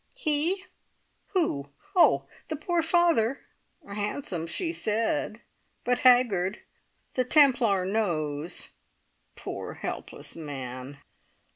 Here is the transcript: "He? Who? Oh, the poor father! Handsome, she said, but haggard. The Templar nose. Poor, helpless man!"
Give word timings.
"He? 0.15 0.65
Who? 1.35 1.69
Oh, 1.95 2.25
the 2.47 2.55
poor 2.55 2.81
father! 2.81 3.41
Handsome, 3.87 4.47
she 4.47 4.73
said, 4.73 5.41
but 5.83 5.99
haggard. 5.99 6.61
The 7.13 7.23
Templar 7.23 7.85
nose. 7.85 8.71
Poor, 9.35 9.75
helpless 9.75 10.35
man!" 10.35 10.97